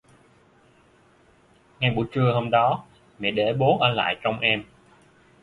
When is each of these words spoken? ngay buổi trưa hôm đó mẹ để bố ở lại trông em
ngay 1.79 1.91
buổi 1.91 2.07
trưa 2.11 2.31
hôm 2.33 2.49
đó 2.49 2.85
mẹ 3.19 3.31
để 3.31 3.53
bố 3.59 3.77
ở 3.81 3.89
lại 3.89 4.15
trông 4.23 4.39
em 4.39 4.63